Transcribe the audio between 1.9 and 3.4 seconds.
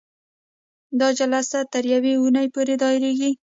یوې اونۍ پورې دایریږي.